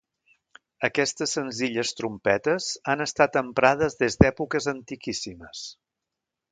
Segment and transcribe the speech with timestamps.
[0.87, 5.67] Aquestes senzilles trompetes han estat emprades des d'èpoques antiquíssimes.